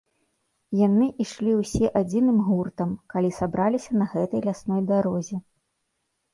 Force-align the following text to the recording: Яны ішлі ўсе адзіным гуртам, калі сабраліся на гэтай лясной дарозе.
Яны 0.79 1.09
ішлі 1.23 1.51
ўсе 1.57 1.91
адзіным 2.01 2.41
гуртам, 2.49 2.97
калі 3.17 3.29
сабраліся 3.43 3.91
на 4.05 4.11
гэтай 4.17 4.41
лясной 4.49 4.81
дарозе. 4.93 5.35